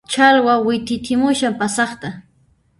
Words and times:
Challwa 0.13 0.53
wit'itimushan 0.65 1.53
pasaqta 1.59 2.09